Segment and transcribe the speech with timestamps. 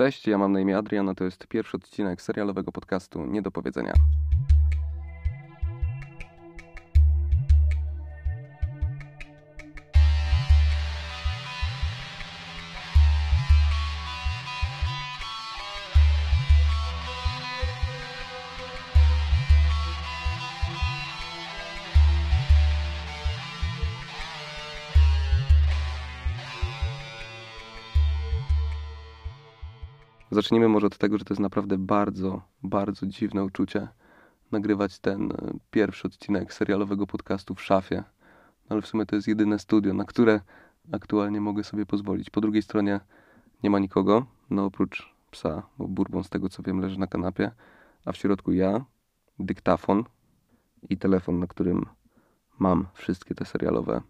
[0.00, 3.50] Cześć, ja mam na imię Adrian, a to jest pierwszy odcinek serialowego podcastu Nie do
[3.50, 3.92] powiedzenia.
[30.30, 33.88] Zacznijmy może od tego, że to jest naprawdę bardzo, bardzo dziwne uczucie
[34.52, 35.36] nagrywać ten e,
[35.70, 37.96] pierwszy odcinek serialowego podcastu w szafie.
[37.96, 40.40] No ale w sumie to jest jedyne studio, na które
[40.92, 42.30] aktualnie mogę sobie pozwolić.
[42.30, 43.00] Po drugiej stronie
[43.62, 47.50] nie ma nikogo, no oprócz psa, bo Bourbon z tego co wiem leży na kanapie,
[48.04, 48.84] a w środku ja,
[49.38, 50.04] dyktafon
[50.88, 51.86] i telefon, na którym
[52.58, 54.00] mam wszystkie te serialowe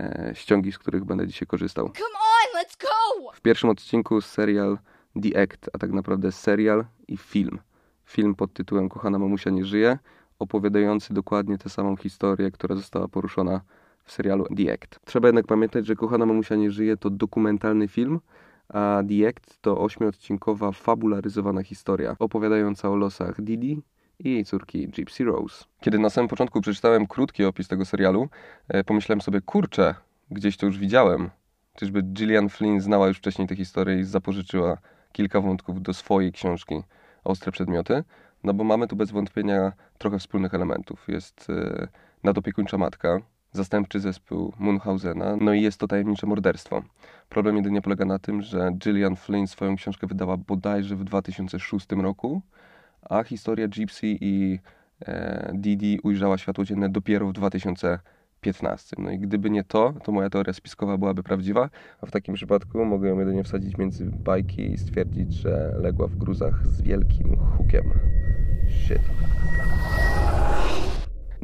[0.00, 1.86] e, ściągi, z których będę dzisiaj korzystał.
[1.88, 3.32] Come on, let's go!
[3.32, 4.78] W pierwszym odcinku serial
[5.22, 7.58] The Act, a tak naprawdę serial i film.
[8.04, 9.98] Film pod tytułem Kochana mamusia nie żyje,
[10.38, 13.60] opowiadający dokładnie tę samą historię, która została poruszona
[14.04, 15.00] w serialu The Act.
[15.04, 18.20] Trzeba jednak pamiętać, że Kochana mamusia nie żyje to dokumentalny film,
[18.68, 23.82] a The Act to ośmiodcinkowa, fabularyzowana historia opowiadająca o losach Didi
[24.18, 25.64] i jej córki Gypsy Rose.
[25.80, 28.28] Kiedy na samym początku przeczytałem krótki opis tego serialu,
[28.68, 29.94] e, pomyślałem sobie, kurczę,
[30.30, 31.30] gdzieś to już widziałem.
[31.74, 34.78] Czyżby Gillian Flynn znała już wcześniej tę historię i zapożyczyła
[35.12, 36.74] kilka wątków do swojej książki
[37.24, 38.04] Ostre Przedmioty?
[38.44, 41.08] No bo mamy tu bez wątpienia trochę wspólnych elementów.
[41.08, 41.88] Jest e,
[42.22, 43.20] nadopiekuńcza matka,
[43.52, 46.82] zastępczy zespół Munchausena, no i jest to tajemnicze morderstwo.
[47.28, 52.42] Problem jedynie polega na tym, że Gillian Flynn swoją książkę wydała bodajże w 2006 roku,
[53.10, 54.58] a historia Gypsy i
[55.06, 58.21] e, Didi ujrzała światło dzienne dopiero w 2015.
[58.98, 62.84] No i gdyby nie to, to moja teoria spiskowa byłaby prawdziwa, a w takim przypadku
[62.84, 67.92] mogę ją jedynie wsadzić między bajki i stwierdzić, że legła w gruzach z wielkim hukiem.
[68.68, 69.02] Shit.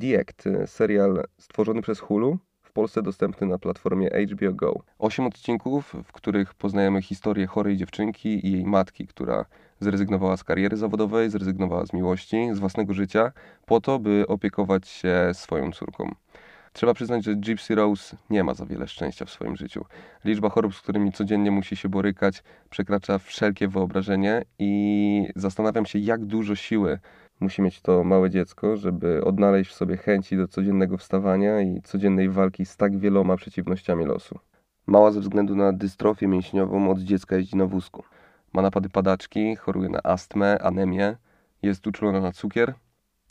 [0.00, 4.82] The Act, serial stworzony przez Hulu, w Polsce dostępny na platformie HBO Go.
[4.98, 9.44] Osiem odcinków, w których poznajemy historię chorej dziewczynki i jej matki, która
[9.80, 13.32] zrezygnowała z kariery zawodowej, zrezygnowała z miłości, z własnego życia,
[13.66, 16.14] po to, by opiekować się swoją córką.
[16.74, 19.84] Trzeba przyznać, że Gypsy Rose nie ma za wiele szczęścia w swoim życiu.
[20.24, 26.24] Liczba chorób, z którymi codziennie musi się borykać, przekracza wszelkie wyobrażenie i zastanawiam się, jak
[26.24, 26.98] dużo siły
[27.40, 32.28] musi mieć to małe dziecko, żeby odnaleźć w sobie chęci do codziennego wstawania i codziennej
[32.28, 34.38] walki z tak wieloma przeciwnościami losu.
[34.86, 38.04] Mała ze względu na dystrofię mięśniową od dziecka jeździ na wózku.
[38.52, 41.16] Ma napady padaczki, choruje na astmę, anemię,
[41.62, 42.74] jest uczulona na cukier,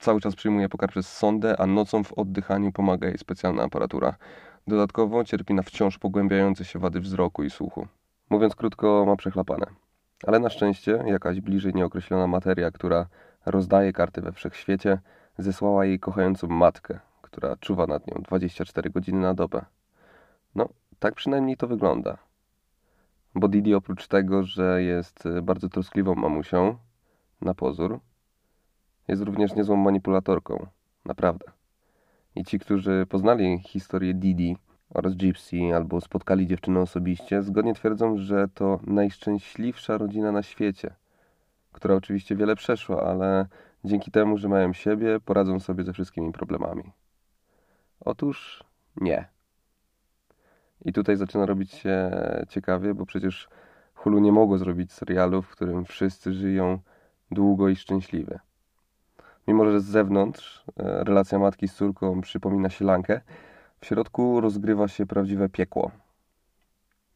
[0.03, 4.15] cały czas przyjmuje pokarm przez sondę, a nocą w oddychaniu pomaga jej specjalna aparatura.
[4.67, 7.87] Dodatkowo cierpi na wciąż pogłębiające się wady wzroku i słuchu.
[8.29, 9.65] Mówiąc krótko, ma przechlapane.
[10.27, 13.07] Ale na szczęście jakaś bliżej nieokreślona materia, która
[13.45, 14.99] rozdaje karty we wszechświecie,
[15.37, 19.65] zesłała jej kochającą matkę, która czuwa nad nią 24 godziny na dobę.
[20.55, 22.17] No, tak przynajmniej to wygląda.
[23.35, 26.77] Bo Didi oprócz tego, że jest bardzo troskliwą mamusią,
[27.41, 27.99] na pozór,
[29.07, 30.67] jest również niezłą manipulatorką.
[31.05, 31.45] Naprawdę.
[32.35, 34.57] I ci, którzy poznali historię Didi
[34.89, 40.95] oraz Gypsy albo spotkali dziewczynę osobiście, zgodnie twierdzą, że to najszczęśliwsza rodzina na świecie,
[41.71, 43.47] która oczywiście wiele przeszła, ale
[43.83, 46.83] dzięki temu, że mają siebie, poradzą sobie ze wszystkimi problemami.
[47.99, 48.63] Otóż
[48.95, 49.27] nie.
[50.85, 52.11] I tutaj zaczyna robić się
[52.49, 53.49] ciekawie, bo przecież
[53.93, 56.79] Hulu nie mogło zrobić serialu, w którym wszyscy żyją
[57.31, 58.39] długo i szczęśliwie.
[59.47, 63.21] Mimo, że z zewnątrz e, relacja matki z córką przypomina sielankę,
[63.79, 65.91] w środku rozgrywa się prawdziwe piekło.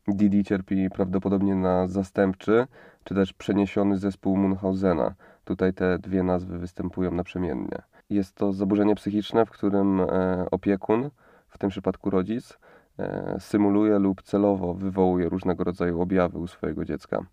[0.07, 2.67] Didi cierpi prawdopodobnie na zastępczy,
[3.03, 5.15] czy też przeniesiony zespół Munchausena.
[5.45, 7.81] Tutaj te dwie nazwy występują naprzemiennie.
[8.09, 11.09] Jest to zaburzenie psychiczne, w którym e, opiekun,
[11.47, 12.57] w tym przypadku rodzic,
[12.99, 17.25] e, symuluje lub celowo wywołuje różnego rodzaju objawy u swojego dziecka.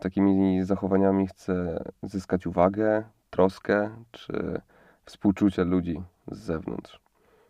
[0.00, 3.04] Takimi zachowaniami chce zyskać uwagę,
[3.40, 4.60] troskę czy
[5.04, 7.00] współczucie ludzi z zewnątrz.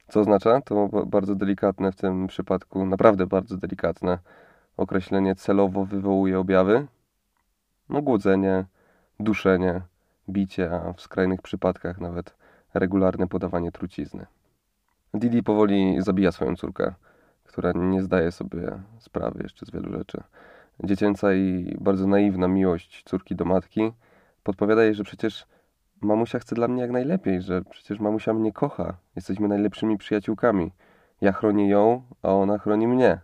[0.09, 0.61] Co oznacza?
[0.61, 4.19] To bardzo delikatne w tym przypadku, naprawdę bardzo delikatne
[4.77, 6.87] określenie celowo wywołuje objawy.
[7.89, 8.65] No, głodzenie,
[9.21, 9.81] duszenie,
[10.29, 12.35] bicie, a w skrajnych przypadkach nawet
[12.75, 14.27] regularne podawanie trucizny.
[15.15, 16.95] Didi powoli zabija swoją córkę,
[17.45, 20.23] która nie zdaje sobie sprawy jeszcze z wielu rzeczy.
[20.85, 23.93] Dziecięca i bardzo naiwna miłość córki do matki
[24.43, 25.47] podpowiada jej, że przecież
[26.01, 28.97] mamusia chce dla mnie jak najlepiej, że przecież mamusia mnie kocha.
[29.17, 30.73] Jesteśmy najlepszymi przyjaciółkami.
[31.21, 33.21] Ja chronię ją, a ona chroni mnie.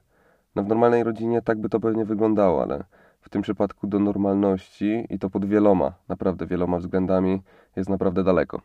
[0.54, 2.84] No w normalnej rodzinie tak by to pewnie wyglądało, ale
[3.20, 7.42] w tym przypadku do normalności i to pod wieloma, naprawdę wieloma względami
[7.76, 8.60] jest naprawdę daleko.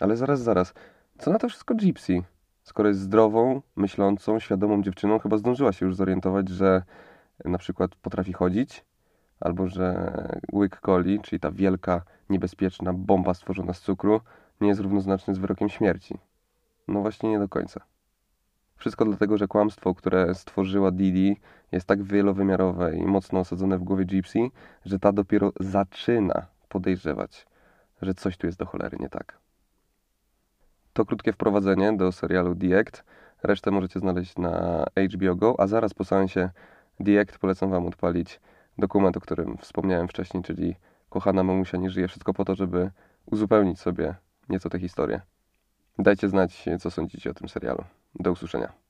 [0.00, 0.74] Ale zaraz, zaraz,
[1.18, 2.22] co na to wszystko Gypsy?
[2.62, 6.82] Skoro jest zdrową, myślącą, świadomą dziewczyną, chyba zdążyła się już zorientować, że
[7.44, 8.84] na przykład potrafi chodzić,
[9.40, 10.12] albo że
[10.52, 14.20] łyk coli, czyli ta wielka, niebezpieczna bomba stworzona z cukru,
[14.60, 16.18] nie jest równoznaczny z wyrokiem śmierci.
[16.88, 17.80] No właśnie nie do końca.
[18.76, 21.36] Wszystko dlatego, że kłamstwo, które stworzyła Didi,
[21.72, 24.38] jest tak wielowymiarowe i mocno osadzone w głowie Gypsy,
[24.84, 27.46] że ta dopiero zaczyna podejrzewać,
[28.02, 29.38] że coś tu jest do cholery nie tak.
[30.92, 33.04] To krótkie wprowadzenie do serialu The Act.
[33.42, 36.50] Resztę możecie znaleźć na HBO Go, a zaraz po seansie
[37.04, 38.40] The Act polecam Wam odpalić
[38.78, 40.76] dokument, o którym wspomniałem wcześniej, czyli
[41.12, 42.90] Kochana mamusia nie żyje wszystko po to, żeby
[43.26, 44.14] uzupełnić sobie
[44.48, 45.20] nieco tę historię.
[45.98, 47.84] Dajcie znać, co sądzicie o tym serialu.
[48.14, 48.81] Do usłyszenia.